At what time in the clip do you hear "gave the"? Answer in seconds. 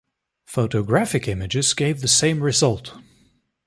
1.75-2.07